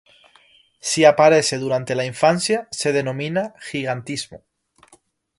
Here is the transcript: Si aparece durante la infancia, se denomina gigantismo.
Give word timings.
Si 0.79 1.05
aparece 1.05 1.59
durante 1.59 1.93
la 1.93 2.05
infancia, 2.05 2.67
se 2.71 2.91
denomina 2.91 3.53
gigantismo. 3.59 4.41